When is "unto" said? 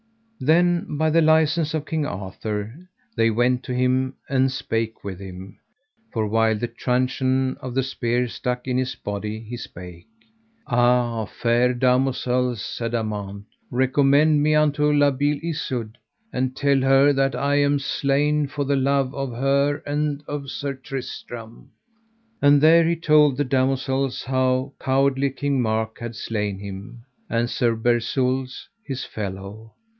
14.55-14.91